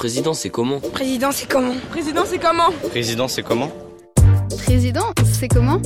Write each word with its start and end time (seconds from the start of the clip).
Président, 0.00 0.32
c'est 0.32 0.48
comment 0.48 0.80
Président, 0.80 1.30
c'est 1.30 1.46
comment 1.46 1.74
Président, 1.90 2.22
c'est 2.24 2.38
comment 2.38 2.70
Président, 2.88 3.28
c'est 3.28 3.42
comment 3.42 3.70
Président, 4.64 5.04
c'est 5.30 5.46
comment 5.48 5.78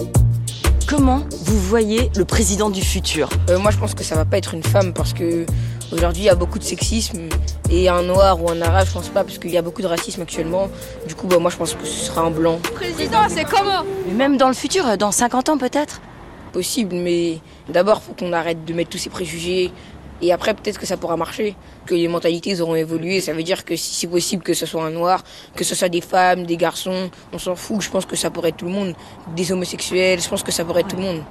Comment 0.87 1.25
vous 1.47 1.59
voyez 1.59 2.13
le 2.17 2.25
président 2.25 2.71
du 2.71 2.81
futur? 2.81 3.29
Euh, 3.51 3.59
Moi, 3.59 3.73
je 3.73 3.77
pense 3.77 3.93
que 3.93 4.05
ça 4.05 4.15
va 4.15 4.25
pas 4.25 4.39
être 4.39 4.55
une 4.55 4.63
femme 4.63 4.93
parce 4.93 5.15
que 5.15 5.45
aujourd'hui, 5.91 6.23
il 6.23 6.27
y 6.27 6.29
a 6.29 6.37
beaucoup 6.37 6.61
de 6.61 6.65
sexisme 6.65 7.23
et 7.69 7.89
un 7.89 8.05
noir 8.05 8.41
ou 8.41 8.49
un 8.53 8.63
arabe, 8.63 8.87
je 8.87 8.93
pense 8.93 9.09
pas 9.09 9.25
parce 9.25 9.39
qu'il 9.39 9.51
y 9.51 9.57
a 9.59 9.63
beaucoup 9.63 9.83
de 9.83 9.89
racisme 9.89 10.23
actuellement. 10.23 10.69
Du 11.09 11.17
coup, 11.17 11.27
bah, 11.27 11.41
moi, 11.41 11.51
je 11.51 11.57
pense 11.57 11.75
que 11.75 11.85
ce 11.85 12.07
sera 12.07 12.21
un 12.21 12.31
blanc. 12.31 12.61
Président, 12.73 13.23
c'est 13.29 13.43
comment? 13.45 13.83
Mais 14.07 14.13
même 14.15 14.37
dans 14.37 14.47
le 14.47 14.55
futur, 14.55 14.97
dans 14.97 15.11
50 15.11 15.49
ans 15.49 15.59
peut-être? 15.59 16.01
Possible, 16.53 16.95
mais 16.95 17.41
d'abord, 17.69 18.01
faut 18.01 18.13
qu'on 18.13 18.33
arrête 18.33 18.65
de 18.65 18.75
mettre 18.75 18.91
tous 18.91 18.99
ces 18.99 19.11
préjugés. 19.11 19.73
Et 20.23 20.33
après, 20.33 20.55
peut-être 20.55 20.79
que 20.79 20.87
ça 20.87 20.97
pourra 20.97 21.17
marcher, 21.17 21.57
que 21.87 21.95
les 21.95 22.09
mentalités 22.09 22.61
auront 22.61 22.75
évolué. 22.75 23.21
Ça 23.21 23.33
veut 23.33 23.43
dire 23.43 23.65
que 23.65 23.77
si 23.77 23.95
c'est 23.95 24.07
possible 24.07 24.43
que 24.43 24.55
ce 24.55 24.67
soit 24.67 24.85
un 24.85 24.91
noir, 24.91 25.23
que 25.55 25.65
ce 25.65 25.75
soit 25.75 25.89
des 25.89 26.01
femmes, 26.01 26.47
des 26.47 26.57
garçons, 26.57 27.11
on 27.33 27.39
s'en 27.39 27.57
fout. 27.57 27.83
Je 27.83 27.91
pense 27.91 28.07
que 28.07 28.17
ça 28.17 28.31
pourrait 28.31 28.51
être 28.51 28.59
tout 28.59 28.67
le 28.67 28.73
monde. 28.73 28.95
Des 29.35 29.53
homosexuels, 29.53 30.21
je 30.21 30.29
pense 30.29 30.43
que 30.43 30.53
ça 30.53 30.65
pourrait 30.65 30.83
être 30.83 30.89
tout 30.89 30.97
le 30.97 31.03
monde. 31.03 31.23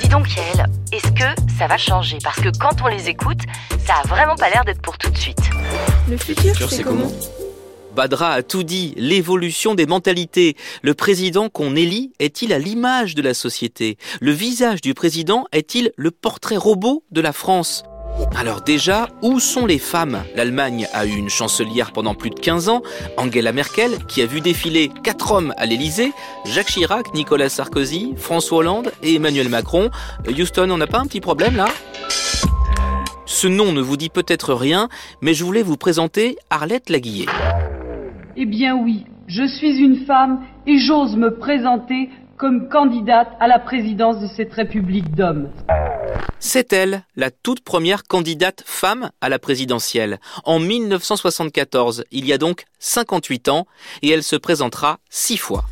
Dis 0.00 0.08
donc, 0.08 0.26
Yael, 0.34 0.66
est-ce 0.92 1.10
que 1.12 1.42
ça 1.58 1.66
va 1.66 1.76
changer? 1.76 2.18
Parce 2.22 2.40
que 2.40 2.48
quand 2.58 2.76
on 2.82 2.88
les 2.88 3.08
écoute, 3.08 3.40
ça 3.84 3.94
a 4.02 4.06
vraiment 4.06 4.36
pas 4.36 4.50
l'air 4.50 4.64
d'être 4.64 4.82
pour 4.82 4.96
tout 4.98 5.10
de 5.10 5.18
suite. 5.18 5.38
Le 6.08 6.16
futur, 6.16 6.70
c'est 6.70 6.82
comment? 6.82 7.10
Badra 7.94 8.32
a 8.32 8.42
tout 8.42 8.64
dit, 8.64 8.92
l'évolution 8.96 9.76
des 9.76 9.86
mentalités. 9.86 10.56
Le 10.82 10.94
président 10.94 11.48
qu'on 11.48 11.76
élit 11.76 12.12
est-il 12.18 12.52
à 12.52 12.58
l'image 12.58 13.14
de 13.14 13.22
la 13.22 13.34
société? 13.34 13.98
Le 14.20 14.32
visage 14.32 14.80
du 14.80 14.94
président 14.94 15.44
est-il 15.52 15.92
le 15.96 16.10
portrait 16.10 16.56
robot 16.56 17.04
de 17.12 17.20
la 17.20 17.32
France? 17.32 17.84
Alors 18.36 18.60
déjà, 18.60 19.08
où 19.22 19.40
sont 19.40 19.66
les 19.66 19.78
femmes? 19.78 20.22
L'Allemagne 20.34 20.86
a 20.92 21.06
eu 21.06 21.14
une 21.14 21.28
chancelière 21.28 21.92
pendant 21.92 22.14
plus 22.14 22.30
de 22.30 22.38
15 22.38 22.68
ans, 22.68 22.82
Angela 23.16 23.52
Merkel, 23.52 23.92
qui 24.08 24.22
a 24.22 24.26
vu 24.26 24.40
défiler 24.40 24.90
quatre 25.02 25.32
hommes 25.32 25.54
à 25.56 25.66
l'Élysée, 25.66 26.12
Jacques 26.44 26.68
Chirac, 26.68 27.14
Nicolas 27.14 27.48
Sarkozy, 27.48 28.12
François 28.16 28.58
Hollande 28.58 28.92
et 29.02 29.14
Emmanuel 29.14 29.48
Macron. 29.48 29.90
Houston, 30.28 30.68
on 30.70 30.78
n'a 30.78 30.86
pas 30.86 30.98
un 30.98 31.06
petit 31.06 31.20
problème 31.20 31.56
là? 31.56 31.66
Ce 33.26 33.46
nom 33.46 33.72
ne 33.72 33.80
vous 33.80 33.96
dit 33.96 34.10
peut-être 34.10 34.54
rien, 34.54 34.88
mais 35.20 35.34
je 35.34 35.44
voulais 35.44 35.62
vous 35.62 35.76
présenter 35.76 36.36
Arlette 36.50 36.90
Laguillet. 36.90 37.26
Eh 38.36 38.46
bien 38.46 38.76
oui, 38.76 39.04
je 39.26 39.46
suis 39.46 39.78
une 39.78 40.04
femme 40.06 40.40
et 40.66 40.78
j'ose 40.78 41.16
me 41.16 41.38
présenter 41.38 42.10
comme 42.36 42.68
candidate 42.68 43.28
à 43.40 43.48
la 43.48 43.58
présidence 43.58 44.20
de 44.20 44.26
cette 44.26 44.52
République 44.52 45.14
d'hommes. 45.14 45.50
C'est 46.38 46.72
elle, 46.72 47.04
la 47.16 47.30
toute 47.30 47.62
première 47.62 48.04
candidate 48.04 48.62
femme 48.66 49.10
à 49.20 49.28
la 49.28 49.38
présidentielle, 49.38 50.18
en 50.44 50.58
1974, 50.58 52.04
il 52.10 52.26
y 52.26 52.32
a 52.32 52.38
donc 52.38 52.64
58 52.80 53.48
ans, 53.48 53.66
et 54.02 54.10
elle 54.10 54.22
se 54.22 54.36
présentera 54.36 54.98
six 55.08 55.36
fois. 55.36 55.64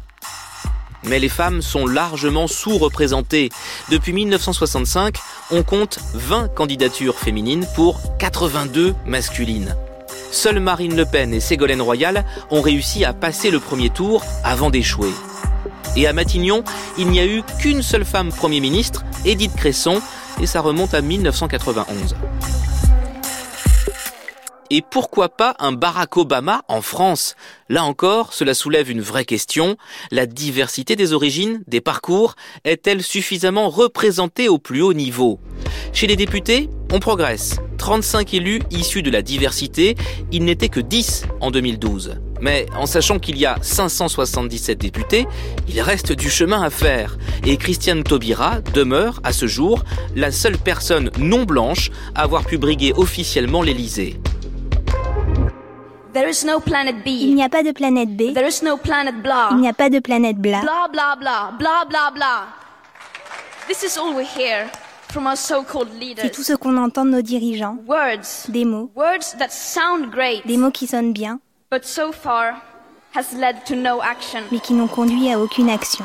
Mais 1.04 1.18
les 1.18 1.28
femmes 1.28 1.62
sont 1.62 1.86
largement 1.86 2.46
sous-représentées. 2.46 3.48
Depuis 3.90 4.12
1965, 4.12 5.16
on 5.50 5.62
compte 5.62 5.98
20 6.14 6.54
candidatures 6.54 7.18
féminines 7.18 7.66
pour 7.74 8.00
82 8.18 8.94
masculines. 9.04 9.74
Seules 10.30 10.60
Marine 10.60 10.96
Le 10.96 11.04
Pen 11.04 11.34
et 11.34 11.40
Ségolène 11.40 11.82
Royal 11.82 12.24
ont 12.50 12.60
réussi 12.60 13.04
à 13.04 13.12
passer 13.12 13.50
le 13.50 13.60
premier 13.60 13.90
tour 13.90 14.24
avant 14.44 14.70
d'échouer. 14.70 15.10
Et 15.96 16.06
à 16.06 16.12
Matignon, 16.12 16.64
il 16.98 17.08
n'y 17.08 17.20
a 17.20 17.26
eu 17.26 17.42
qu'une 17.58 17.82
seule 17.82 18.04
femme 18.04 18.30
Premier 18.30 18.60
ministre, 18.60 19.04
Édith 19.24 19.54
Cresson, 19.56 20.00
et 20.40 20.46
ça 20.46 20.60
remonte 20.60 20.94
à 20.94 21.02
1991. 21.02 22.14
Et 24.74 24.80
pourquoi 24.80 25.28
pas 25.28 25.54
un 25.58 25.72
Barack 25.72 26.16
Obama 26.16 26.62
en 26.66 26.80
France? 26.80 27.36
Là 27.68 27.84
encore, 27.84 28.32
cela 28.32 28.54
soulève 28.54 28.90
une 28.90 29.02
vraie 29.02 29.26
question. 29.26 29.76
La 30.10 30.24
diversité 30.24 30.96
des 30.96 31.12
origines, 31.12 31.62
des 31.66 31.82
parcours, 31.82 32.36
est-elle 32.64 33.02
suffisamment 33.02 33.68
représentée 33.68 34.48
au 34.48 34.56
plus 34.56 34.80
haut 34.80 34.94
niveau? 34.94 35.40
Chez 35.92 36.06
les 36.06 36.16
députés, 36.16 36.70
on 36.90 37.00
progresse. 37.00 37.58
35 37.76 38.32
élus 38.32 38.62
issus 38.70 39.02
de 39.02 39.10
la 39.10 39.20
diversité, 39.20 39.94
il 40.30 40.46
n'était 40.46 40.70
que 40.70 40.80
10 40.80 41.26
en 41.42 41.50
2012. 41.50 42.14
Mais 42.40 42.64
en 42.74 42.86
sachant 42.86 43.18
qu'il 43.18 43.36
y 43.36 43.44
a 43.44 43.58
577 43.60 44.78
députés, 44.78 45.26
il 45.68 45.82
reste 45.82 46.12
du 46.12 46.30
chemin 46.30 46.62
à 46.62 46.70
faire. 46.70 47.18
Et 47.44 47.58
Christiane 47.58 48.04
Taubira 48.04 48.62
demeure, 48.72 49.20
à 49.22 49.34
ce 49.34 49.46
jour, 49.46 49.84
la 50.16 50.32
seule 50.32 50.56
personne 50.56 51.10
non 51.18 51.42
blanche 51.42 51.90
à 52.14 52.22
avoir 52.22 52.46
pu 52.46 52.56
briguer 52.56 52.94
officiellement 52.96 53.60
l'Élysée. 53.60 54.18
There 56.12 56.28
is 56.28 56.44
no 56.44 56.60
planet 56.60 57.04
B. 57.04 57.08
Il 57.08 57.34
n'y 57.34 57.42
a 57.42 57.48
pas 57.48 57.62
de 57.62 57.72
planète 57.72 58.14
B. 58.14 58.34
There 58.34 58.46
is 58.46 58.62
no 58.62 58.76
planet 58.76 59.22
blah. 59.22 59.48
Il 59.52 59.58
n'y 59.58 59.68
a 59.68 59.72
pas 59.72 59.88
de 59.88 59.98
planète 59.98 60.36
blah. 60.36 60.60
Blah 60.60 60.88
blah 60.92 61.16
blah 61.16 61.52
blah 61.58 61.84
blah 61.88 62.10
blah. 62.10 62.48
This 63.66 63.82
is 63.82 63.96
all 63.96 64.14
we 64.14 64.24
hear 64.24 64.70
from 65.08 65.26
our 65.26 65.36
so-called 65.36 65.88
leaders. 65.98 66.22
C'est 66.24 66.30
tout 66.30 66.42
ce 66.42 66.52
qu'on 66.52 66.76
entend 66.76 67.06
de 67.06 67.10
nos 67.12 67.22
dirigeants. 67.22 67.78
Words. 67.86 68.50
Des 68.50 68.66
mots. 68.66 68.90
Words 68.94 69.36
that 69.38 69.48
sound 69.50 70.10
great. 70.10 70.46
Des 70.46 70.58
mots 70.58 70.70
qui 70.70 70.86
sonnent 70.86 71.14
bien. 71.14 71.40
But 71.70 71.84
so 71.86 72.12
far 72.12 72.60
has 73.14 73.32
led 73.34 73.64
to 73.64 73.74
no 73.74 74.02
action. 74.02 74.40
Mais 74.50 74.60
qui 74.60 74.74
n'ont 74.74 74.88
conduit 74.88 75.32
à 75.32 75.38
aucune 75.38 75.70
action. 75.70 76.04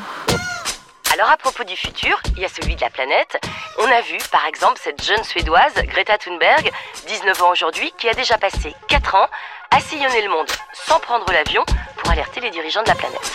Alors 1.18 1.32
à 1.32 1.36
propos 1.36 1.64
du 1.64 1.74
futur, 1.74 2.16
il 2.36 2.42
y 2.42 2.44
a 2.44 2.48
celui 2.48 2.76
de 2.76 2.80
la 2.80 2.90
planète. 2.90 3.40
On 3.80 3.84
a 3.86 4.00
vu 4.02 4.18
par 4.30 4.46
exemple 4.46 4.78
cette 4.80 5.02
jeune 5.02 5.24
Suédoise, 5.24 5.72
Greta 5.88 6.16
Thunberg, 6.16 6.70
19 7.08 7.42
ans 7.42 7.50
aujourd'hui, 7.50 7.92
qui 7.98 8.08
a 8.08 8.14
déjà 8.14 8.38
passé 8.38 8.72
4 8.86 9.16
ans 9.16 9.26
à 9.72 9.80
sillonner 9.80 10.22
le 10.22 10.30
monde 10.30 10.46
sans 10.86 11.00
prendre 11.00 11.26
l'avion 11.32 11.64
pour 11.96 12.12
alerter 12.12 12.38
les 12.40 12.50
dirigeants 12.50 12.84
de 12.84 12.88
la 12.88 12.94
planète. 12.94 13.32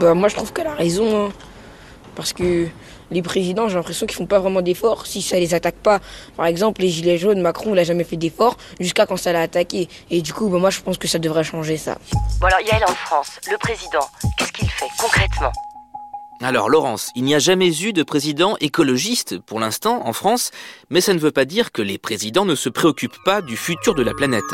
Bah 0.00 0.14
moi 0.14 0.28
je 0.28 0.36
trouve 0.36 0.52
qu'elle 0.52 0.68
a 0.68 0.74
raison. 0.74 1.26
hein. 1.26 1.32
Parce 2.14 2.32
que 2.32 2.68
les 3.10 3.22
présidents, 3.22 3.68
j'ai 3.68 3.74
l'impression 3.74 4.06
qu'ils 4.06 4.16
font 4.16 4.26
pas 4.26 4.38
vraiment 4.38 4.62
d'efforts 4.62 5.06
si 5.06 5.20
ça 5.20 5.36
les 5.36 5.54
attaque 5.54 5.76
pas. 5.76 5.98
Par 6.36 6.46
exemple, 6.46 6.80
les 6.82 6.90
gilets 6.90 7.18
jaunes, 7.18 7.40
Macron, 7.40 7.72
il 7.74 7.78
a 7.80 7.84
jamais 7.84 8.04
fait 8.04 8.16
d'efforts 8.16 8.56
jusqu'à 8.78 9.04
quand 9.04 9.16
ça 9.16 9.32
l'a 9.32 9.40
attaqué. 9.40 9.88
Et 10.10 10.22
du 10.22 10.32
coup, 10.32 10.48
bah, 10.48 10.58
moi 10.58 10.70
je 10.70 10.80
pense 10.80 10.96
que 10.96 11.08
ça 11.08 11.18
devrait 11.18 11.42
changer 11.44 11.76
ça. 11.76 11.96
Bon 12.40 12.46
alors 12.46 12.60
Yael 12.60 12.84
en 12.84 12.94
France, 12.94 13.40
le 13.50 13.58
président, 13.58 14.08
qu'est-ce 14.36 14.52
qu'il 14.52 14.70
fait 14.70 14.86
concrètement? 14.96 15.52
Alors 16.40 16.68
Laurence, 16.68 17.10
il 17.16 17.24
n'y 17.24 17.34
a 17.34 17.40
jamais 17.40 17.82
eu 17.82 17.92
de 17.92 18.04
président 18.04 18.56
écologiste 18.60 19.40
pour 19.40 19.58
l'instant 19.58 20.06
en 20.06 20.12
France, 20.12 20.52
mais 20.88 21.00
ça 21.00 21.12
ne 21.12 21.18
veut 21.18 21.32
pas 21.32 21.44
dire 21.44 21.72
que 21.72 21.82
les 21.82 21.98
présidents 21.98 22.44
ne 22.44 22.54
se 22.54 22.68
préoccupent 22.68 23.22
pas 23.24 23.42
du 23.42 23.56
futur 23.56 23.96
de 23.96 24.04
la 24.04 24.12
planète. 24.14 24.44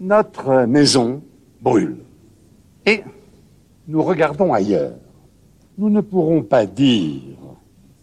Notre 0.00 0.66
maison 0.66 1.22
brûle. 1.60 1.98
Et 2.86 3.04
nous 3.86 4.02
regardons 4.02 4.52
ailleurs. 4.52 4.94
Nous 5.78 5.90
ne 5.90 6.00
pourrons 6.00 6.42
pas 6.42 6.66
dire 6.66 7.22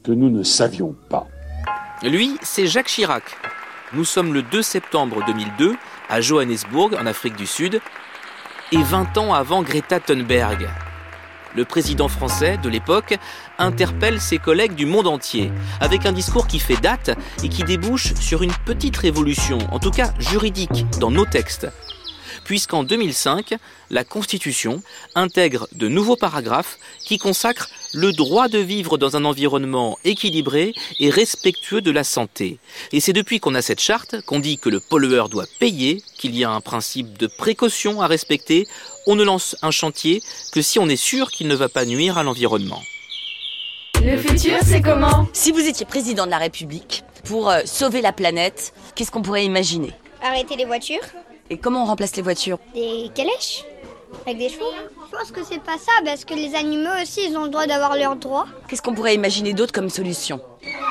que 0.01 0.13
nous 0.13 0.29
ne 0.29 0.43
savions 0.43 0.95
pas. 1.09 1.27
Lui, 2.03 2.37
c'est 2.41 2.67
Jacques 2.67 2.87
Chirac. 2.87 3.23
Nous 3.93 4.05
sommes 4.05 4.33
le 4.33 4.43
2 4.43 4.61
septembre 4.61 5.25
2002 5.27 5.75
à 6.07 6.21
Johannesburg, 6.21 6.91
en 6.97 7.05
Afrique 7.05 7.35
du 7.35 7.45
Sud, 7.45 7.81
et 8.71 8.81
20 8.81 9.17
ans 9.17 9.33
avant 9.33 9.61
Greta 9.61 9.99
Thunberg. 9.99 10.69
Le 11.55 11.65
président 11.65 12.07
français 12.07 12.57
de 12.61 12.69
l'époque 12.69 13.17
interpelle 13.57 14.21
ses 14.21 14.37
collègues 14.37 14.75
du 14.75 14.85
monde 14.85 15.07
entier 15.07 15.51
avec 15.79 16.05
un 16.05 16.11
discours 16.11 16.47
qui 16.47 16.59
fait 16.59 16.79
date 16.79 17.11
et 17.43 17.49
qui 17.49 17.63
débouche 17.63 18.13
sur 18.15 18.43
une 18.43 18.53
petite 18.65 18.97
révolution, 18.97 19.57
en 19.71 19.79
tout 19.79 19.91
cas 19.91 20.13
juridique, 20.19 20.85
dans 20.99 21.11
nos 21.11 21.25
textes. 21.25 21.67
Puisqu'en 22.45 22.83
2005, 22.83 23.55
la 23.89 24.03
Constitution 24.03 24.81
intègre 25.15 25.67
de 25.73 25.87
nouveaux 25.87 26.15
paragraphes 26.15 26.77
qui 27.03 27.17
consacrent 27.17 27.69
le 27.93 28.11
droit 28.11 28.47
de 28.47 28.59
vivre 28.59 28.97
dans 28.97 29.15
un 29.15 29.25
environnement 29.25 29.97
équilibré 30.03 30.73
et 30.99 31.09
respectueux 31.09 31.81
de 31.81 31.91
la 31.91 32.03
santé. 32.03 32.59
Et 32.91 32.99
c'est 32.99 33.13
depuis 33.13 33.39
qu'on 33.39 33.55
a 33.55 33.61
cette 33.61 33.81
charte 33.81 34.21
qu'on 34.25 34.39
dit 34.39 34.57
que 34.57 34.69
le 34.69 34.79
pollueur 34.79 35.29
doit 35.29 35.47
payer, 35.59 36.01
qu'il 36.17 36.35
y 36.35 36.43
a 36.43 36.51
un 36.51 36.61
principe 36.61 37.17
de 37.17 37.27
précaution 37.27 38.01
à 38.01 38.07
respecter. 38.07 38.67
On 39.11 39.15
ne 39.15 39.23
lance 39.23 39.55
un 39.63 39.71
chantier 39.71 40.21
que 40.51 40.61
si 40.61 40.77
on 40.77 40.87
est 40.87 40.95
sûr 40.95 41.31
qu'il 41.31 41.47
ne 41.47 41.55
va 41.55 41.67
pas 41.67 41.83
nuire 41.83 42.19
à 42.19 42.23
l'environnement. 42.23 42.79
Le 44.03 44.15
futur, 44.15 44.59
c'est 44.63 44.83
comment? 44.83 45.27
Si 45.33 45.51
vous 45.51 45.67
étiez 45.67 45.83
président 45.83 46.27
de 46.27 46.29
la 46.29 46.37
République, 46.37 47.03
pour 47.23 47.49
euh, 47.49 47.61
sauver 47.65 48.01
la 48.01 48.11
planète, 48.11 48.71
qu'est-ce 48.93 49.09
qu'on 49.09 49.23
pourrait 49.23 49.45
imaginer? 49.45 49.93
Arrêter 50.21 50.55
les 50.57 50.65
voitures. 50.65 51.01
Et 51.49 51.57
comment 51.57 51.81
on 51.81 51.85
remplace 51.87 52.15
les 52.17 52.21
voitures? 52.21 52.59
Des 52.75 53.09
calèches. 53.15 53.63
Avec 54.27 54.37
des 54.37 54.49
chevaux. 54.49 54.71
Je 55.11 55.17
pense 55.17 55.31
que 55.31 55.43
c'est 55.43 55.63
pas 55.63 55.79
ça, 55.79 55.91
parce 56.05 56.23
que 56.23 56.35
les 56.35 56.53
animaux 56.53 57.01
aussi, 57.01 57.21
ils 57.31 57.35
ont 57.35 57.45
le 57.45 57.49
droit 57.49 57.65
d'avoir 57.65 57.95
leurs 57.95 58.15
droits. 58.15 58.45
Qu'est-ce 58.67 58.83
qu'on 58.83 58.93
pourrait 58.93 59.15
imaginer 59.15 59.53
d'autre 59.53 59.73
comme 59.73 59.89
solution? 59.89 60.39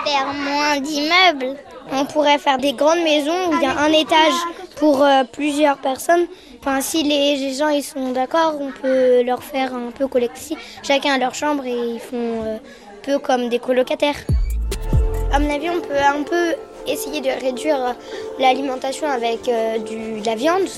Faire 0.05 0.35
moins 0.35 0.81
d'immeubles. 0.81 1.57
On 1.93 2.05
pourrait 2.05 2.39
faire 2.39 2.59
des 2.59 2.73
grandes 2.73 3.05
maisons 3.05 3.49
où 3.49 3.55
il 3.55 3.63
y 3.63 3.67
a 3.67 3.79
un 3.79 3.93
étage 3.93 4.35
pour 4.79 5.03
euh, 5.03 5.25
plusieurs 5.31 5.79
personnes. 5.79 6.27
Enfin, 6.61 6.81
si 6.81 7.03
les 7.03 7.53
gens 7.55 7.69
ils 7.69 7.83
sont 7.83 8.13
d'accord, 8.13 8.55
on 8.61 8.71
peut 8.71 9.23
leur 9.23 9.43
faire 9.43 9.75
un 9.75 9.91
peu 9.91 10.07
collectif. 10.07 10.59
Chacun 10.83 11.15
a 11.15 11.19
leur 11.19 11.35
chambre 11.35 11.65
et 11.67 11.77
ils 11.77 12.01
font 12.01 12.43
euh, 12.45 12.59
peu 13.03 13.19
comme 13.19 13.49
des 13.49 13.59
colocataires. 13.59 14.17
À 15.33 15.39
mon 15.39 15.53
avis, 15.53 15.69
on 15.71 15.81
peut 15.81 15.95
un 15.95 16.23
peu 16.23 16.55
essayer 16.87 17.21
de 17.21 17.29
réduire 17.45 17.95
l'alimentation 18.39 19.07
avec 19.09 19.49
euh, 19.49 19.79
du, 19.79 20.21
de 20.21 20.27
la 20.27 20.35
viande. 20.35 20.69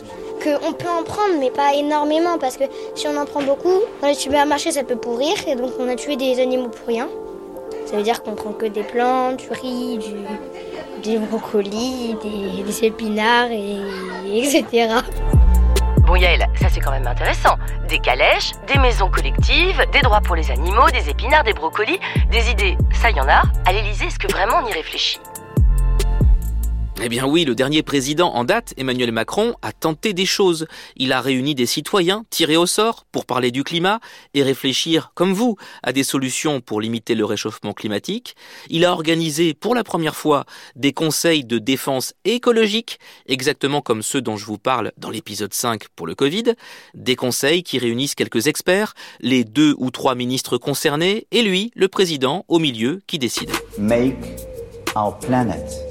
Qu'on 0.43 0.73
peut 0.73 0.89
en 0.89 1.03
prendre, 1.03 1.35
mais 1.39 1.51
pas 1.51 1.75
énormément, 1.75 2.39
parce 2.39 2.57
que 2.57 2.65
si 2.95 3.07
on 3.07 3.17
en 3.19 3.27
prend 3.27 3.43
beaucoup, 3.43 3.81
dans 4.01 4.09
les 4.09 4.15
supermarchés, 4.15 4.73
ça 4.73 4.85
peut 4.85 4.97
pourrir, 4.97 5.35
et 5.47 5.55
donc 5.55 5.73
on 5.79 5.87
a 5.87 5.97
tué 5.97 6.17
des 6.17 6.41
animaux 6.41 6.69
pour 6.69 6.89
rien. 6.89 7.09
Ça 7.85 7.97
veut 7.97 8.03
dire 8.03 8.23
qu'on 8.23 8.35
prend 8.35 8.53
que 8.53 8.65
des 8.65 8.83
plantes, 8.83 9.37
du 9.37 9.51
riz, 9.51 9.99
du, 9.99 10.15
des 11.03 11.19
brocolis, 11.19 12.17
des, 12.23 12.85
épinards, 12.85 13.51
et, 13.51 13.79
etc. 14.27 14.95
Bon 16.07 16.17
Yael, 16.17 16.47
ça 16.61 16.69
c'est 16.69 16.81
quand 16.81 16.91
même 16.91 17.07
intéressant. 17.07 17.57
Des 17.89 17.99
calèches, 17.99 18.53
des 18.67 18.79
maisons 18.79 19.11
collectives, 19.11 19.83
des 19.93 20.01
droits 20.01 20.21
pour 20.21 20.37
les 20.37 20.51
animaux, 20.51 20.91
des 20.91 21.09
épinards, 21.09 21.45
des 21.45 21.53
brocolis, 21.53 22.01
des 22.31 22.51
idées, 22.51 22.77
ça 22.93 23.11
y 23.11 23.21
en 23.21 23.29
a. 23.29 23.43
À 23.67 23.73
l'Elysée, 23.73 24.07
est-ce 24.07 24.19
que 24.19 24.31
vraiment 24.31 24.57
on 24.63 24.67
y 24.67 24.73
réfléchit? 24.73 25.21
Eh 27.03 27.09
bien 27.09 27.27
oui, 27.27 27.45
le 27.45 27.55
dernier 27.55 27.83
président 27.83 28.35
en 28.35 28.45
date, 28.45 28.75
Emmanuel 28.77 29.11
Macron, 29.11 29.55
a 29.63 29.73
tenté 29.73 30.13
des 30.13 30.27
choses. 30.27 30.67
Il 30.97 31.13
a 31.13 31.21
réuni 31.21 31.55
des 31.55 31.65
citoyens 31.65 32.25
tirés 32.29 32.59
au 32.59 32.67
sort 32.67 33.07
pour 33.11 33.25
parler 33.25 33.51
du 33.51 33.65
climat 33.65 34.01
et 34.35 34.43
réfléchir, 34.43 35.13
comme 35.15 35.33
vous, 35.33 35.57
à 35.83 35.93
des 35.93 36.03
solutions 36.03 36.61
pour 36.61 36.81
limiter 36.81 37.15
le 37.15 37.25
réchauffement 37.25 37.73
climatique. 37.73 38.37
Il 38.69 38.85
a 38.85 38.93
organisé 38.93 39.55
pour 39.55 39.75
la 39.75 39.83
première 39.83 40.15
fois 40.15 40.45
des 40.77 40.93
conseils 40.93 41.45
de 41.45 41.59
défense 41.59 42.13
écologique, 42.25 42.99
exactement 43.27 43.81
comme 43.81 44.03
ceux 44.03 44.21
dont 44.21 44.37
je 44.37 44.45
vous 44.45 44.59
parle 44.59 44.93
dans 44.99 45.11
l'épisode 45.11 45.55
5 45.55 45.89
pour 45.97 46.07
le 46.07 46.15
Covid. 46.15 46.55
Des 46.95 47.17
conseils 47.17 47.63
qui 47.63 47.79
réunissent 47.79 48.15
quelques 48.15 48.47
experts, 48.47 48.95
les 49.21 49.45
deux 49.45 49.75
ou 49.79 49.91
trois 49.91 50.15
ministres 50.15 50.59
concernés 50.59 51.27
et 51.31 51.43
lui, 51.43 51.73
le 51.75 51.89
président, 51.89 52.45
au 52.49 52.59
milieu, 52.59 53.01
qui 53.07 53.19
décide. 53.19 53.51
Make 53.79 54.17
our 54.95 55.19
planet 55.19 55.90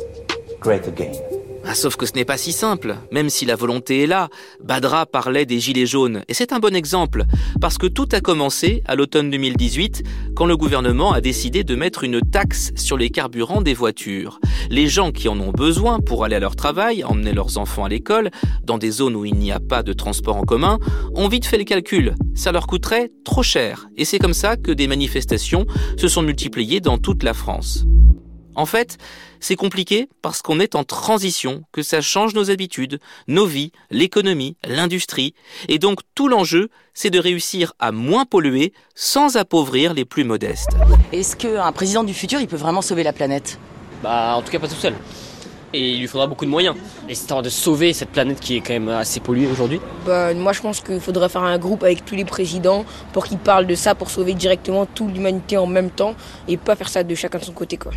great. 0.60 0.90
Ah, 1.66 1.76
sauf 1.76 1.98
que 1.98 2.06
ce 2.06 2.14
n'est 2.14 2.26
pas 2.26 2.38
si 2.38 2.52
simple, 2.52 2.96
même 3.12 3.30
si 3.30 3.46
la 3.46 3.56
volonté 3.56 4.02
est 4.02 4.08
là. 4.08 4.30
Badra 4.64 5.06
parlait 5.06 5.46
des 5.46 5.60
Gilets 5.60 5.86
jaunes, 5.86 6.24
et 6.28 6.34
c'est 6.34 6.52
un 6.52 6.60
bon 6.60 6.76
exemple, 6.76 7.26
parce 7.62 7.78
que 7.78 7.86
tout 7.86 8.08
a 8.12 8.22
commencé 8.22 8.82
à 8.88 8.96
l'automne 8.96 9.30
2018, 9.30 10.02
quand 10.36 10.48
le 10.48 10.58
gouvernement 10.58 11.12
a 11.12 11.22
décidé 11.22 11.64
de 11.64 11.76
mettre 11.76 12.04
une 12.04 12.22
taxe 12.22 12.72
sur 12.76 12.98
les 12.98 13.10
carburants 13.10 13.62
des 13.62 13.74
voitures. 13.76 14.40
Les 14.72 14.88
gens 14.88 15.12
qui 15.12 15.28
en 15.28 15.40
ont 15.40 15.52
besoin 15.52 16.00
pour 16.00 16.24
aller 16.24 16.38
à 16.38 16.40
leur 16.40 16.56
travail, 16.56 17.04
emmener 17.04 17.34
leurs 17.34 17.58
enfants 17.60 17.86
à 17.86 17.90
l'école, 17.90 18.32
dans 18.64 18.80
des 18.80 18.90
zones 18.90 19.16
où 19.16 19.26
il 19.26 19.36
n'y 19.36 19.52
a 19.52 19.60
pas 19.60 19.84
de 19.84 19.94
transport 19.94 20.38
en 20.38 20.44
commun, 20.44 20.80
ont 21.14 21.28
vite 21.28 21.46
fait 21.46 21.58
le 21.58 21.66
calcul. 21.66 22.16
Ça 22.34 22.52
leur 22.52 22.66
coûterait 22.68 23.12
trop 23.24 23.44
cher, 23.44 23.90
et 23.96 24.06
c'est 24.06 24.18
comme 24.18 24.34
ça 24.34 24.56
que 24.56 24.72
des 24.72 24.88
manifestations 24.88 25.68
se 25.98 26.08
sont 26.08 26.24
multipliées 26.24 26.80
dans 26.80 26.98
toute 26.98 27.22
la 27.22 27.36
France. 27.36 27.86
En 28.60 28.66
fait, 28.66 28.98
c'est 29.40 29.56
compliqué 29.56 30.10
parce 30.22 30.42
qu'on 30.42 30.60
est 30.60 30.76
en 30.76 30.84
transition, 30.84 31.64
que 31.72 31.82
ça 31.82 32.02
change 32.02 32.34
nos 32.34 32.52
habitudes, 32.52 33.00
nos 33.30 33.46
vies, 33.46 33.72
l'économie, 33.90 34.58
l'industrie. 34.68 35.34
Et 35.70 35.80
donc 35.80 36.02
tout 36.14 36.28
l'enjeu, 36.28 36.68
c'est 36.94 37.10
de 37.10 37.20
réussir 37.20 37.72
à 37.80 37.94
moins 37.94 38.26
polluer 38.26 38.74
sans 38.96 39.38
appauvrir 39.38 39.94
les 39.94 40.04
plus 40.04 40.26
modestes. 40.26 40.72
Est-ce 41.14 41.38
qu'un 41.38 41.72
président 41.72 42.04
du 42.04 42.14
futur, 42.14 42.42
il 42.42 42.48
peut 42.48 42.58
vraiment 42.58 42.82
sauver 42.82 43.04
la 43.04 43.14
planète? 43.14 43.58
Bah 44.04 44.34
en 44.36 44.42
tout 44.42 44.52
cas 44.52 44.60
pas 44.60 44.68
tout 44.68 44.76
seul. 44.76 44.94
Et 45.72 45.92
il 45.92 46.02
lui 46.02 46.08
faudra 46.08 46.28
beaucoup 46.28 46.44
de 46.44 46.50
moyens, 46.50 46.76
histoire 47.08 47.42
de 47.42 47.50
sauver 47.50 47.94
cette 47.94 48.10
planète 48.10 48.42
qui 48.42 48.58
est 48.58 48.60
quand 48.60 48.74
même 48.74 48.90
assez 48.90 49.22
polluée 49.22 49.48
aujourd'hui. 49.48 49.80
Bah, 50.06 50.34
moi 50.34 50.52
je 50.52 50.60
pense 50.60 50.82
qu'il 50.82 51.00
faudrait 51.00 51.30
faire 51.30 51.44
un 51.44 51.58
groupe 51.58 51.84
avec 51.84 52.04
tous 52.04 52.16
les 52.16 52.26
présidents 52.26 52.84
pour 53.14 53.26
qu'ils 53.26 53.38
parlent 53.38 53.68
de 53.68 53.76
ça 53.76 53.96
pour 53.96 54.10
sauver 54.10 54.34
directement 54.34 54.86
toute 54.86 55.14
l'humanité 55.14 55.56
en 55.56 55.68
même 55.68 55.92
temps 55.92 56.16
et 56.50 56.58
pas 56.58 56.76
faire 56.76 56.90
ça 56.90 57.04
de 57.06 57.16
chacun 57.16 57.38
de 57.40 57.46
son 57.46 57.54
côté 57.54 57.78
quoi. 57.78 57.94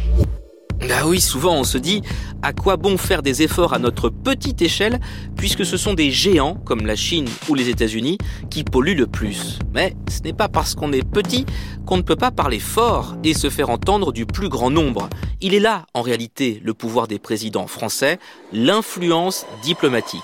Ah 0.90 1.06
oui, 1.06 1.20
souvent 1.20 1.55
on 1.55 1.64
se 1.64 1.79
dit 1.79 2.02
à 2.43 2.52
quoi 2.52 2.76
bon 2.76 2.96
faire 2.96 3.23
des 3.23 3.43
efforts 3.43 3.73
à 3.73 3.79
notre 3.79 4.08
petite 4.08 4.62
échelle 4.62 5.00
puisque 5.37 5.64
ce 5.64 5.76
sont 5.76 5.94
des 5.94 6.11
géants 6.11 6.55
comme 6.64 6.87
la 6.87 6.96
Chine 6.96 7.29
ou 7.49 7.55
les 7.55 7.69
États-Unis 7.69 8.19
qui 8.50 8.64
polluent 8.64 8.96
le 8.96 9.06
plus. 9.06 9.58
Mais 9.73 9.94
ce 10.08 10.23
n'est 10.23 10.32
pas 10.32 10.49
parce 10.49 10.75
qu'on 10.75 10.93
est 10.93 11.08
petit 11.08 11.46
qu'on 11.87 11.96
ne 11.96 12.02
peut 12.02 12.17
pas 12.17 12.31
parler 12.31 12.58
fort 12.58 13.17
et 13.25 13.34
se 13.34 13.50
faire 13.50 13.70
entendre 13.70 14.12
du 14.12 14.26
plus 14.26 14.49
grand 14.49 14.70
nombre. 14.70 15.08
Il 15.40 15.55
est 15.55 15.61
là 15.61 15.87
en 15.94 16.02
réalité 16.02 16.61
le 16.64 16.75
pouvoir 16.75 17.08
des 17.08 17.19
présidents 17.19 17.67
français, 17.67 18.19
l'influence 18.52 19.46
diplomatique. 19.62 20.20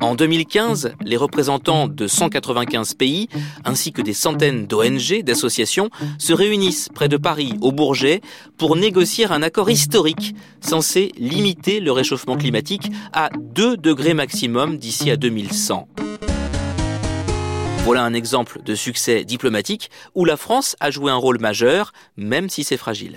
En 0.00 0.14
2015, 0.14 0.92
les 1.04 1.16
représentants 1.16 1.88
de 1.88 2.06
195 2.06 2.94
pays, 2.94 3.28
ainsi 3.64 3.92
que 3.92 4.02
des 4.02 4.12
centaines 4.12 4.66
d'ONG, 4.66 5.22
d'associations, 5.22 5.88
se 6.18 6.32
réunissent 6.32 6.90
près 6.94 7.08
de 7.08 7.16
Paris, 7.16 7.54
au 7.62 7.72
Bourget, 7.72 8.20
pour 8.58 8.76
négocier 8.76 9.26
un 9.26 9.42
accord 9.42 9.70
historique 9.70 10.34
censé 10.60 11.12
limiter 11.16 11.80
le 11.80 11.92
réchauffement 11.92 12.36
climatique 12.36 12.90
à 13.12 13.30
2 13.54 13.76
degrés 13.78 14.14
maximum 14.14 14.76
d'ici 14.76 15.10
à 15.10 15.16
2100. 15.16 15.88
Voilà 17.84 18.02
un 18.02 18.14
exemple 18.14 18.60
de 18.64 18.74
succès 18.74 19.24
diplomatique 19.24 19.90
où 20.14 20.24
la 20.24 20.36
France 20.36 20.76
a 20.80 20.90
joué 20.90 21.10
un 21.10 21.16
rôle 21.16 21.40
majeur, 21.40 21.92
même 22.16 22.48
si 22.48 22.64
c'est 22.64 22.76
fragile. 22.76 23.16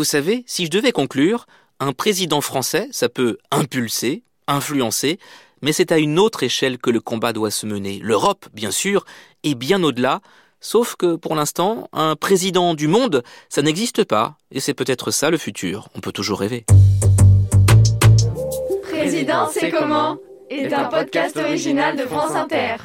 Vous 0.00 0.04
savez, 0.04 0.44
si 0.46 0.64
je 0.64 0.70
devais 0.70 0.92
conclure, 0.92 1.46
un 1.78 1.92
président 1.92 2.40
français, 2.40 2.88
ça 2.90 3.10
peut 3.10 3.36
impulser, 3.50 4.22
influencer, 4.46 5.18
mais 5.60 5.74
c'est 5.74 5.92
à 5.92 5.98
une 5.98 6.18
autre 6.18 6.42
échelle 6.42 6.78
que 6.78 6.88
le 6.88 7.00
combat 7.00 7.34
doit 7.34 7.50
se 7.50 7.66
mener. 7.66 8.00
L'Europe, 8.02 8.46
bien 8.54 8.70
sûr, 8.70 9.04
et 9.44 9.54
bien 9.54 9.82
au-delà, 9.82 10.22
sauf 10.58 10.96
que 10.96 11.16
pour 11.16 11.34
l'instant, 11.34 11.90
un 11.92 12.16
président 12.16 12.72
du 12.72 12.88
monde, 12.88 13.22
ça 13.50 13.60
n'existe 13.60 14.04
pas, 14.04 14.38
et 14.50 14.60
c'est 14.60 14.72
peut-être 14.72 15.10
ça 15.10 15.28
le 15.28 15.36
futur. 15.36 15.90
On 15.94 16.00
peut 16.00 16.12
toujours 16.12 16.40
rêver. 16.40 16.64
Président, 18.90 19.50
c'est 19.52 19.70
comment? 19.70 20.16
Est 20.48 20.72
un 20.72 20.84
podcast 20.84 21.36
original 21.36 21.94
de 21.98 22.04
France 22.04 22.34
Inter. 22.34 22.76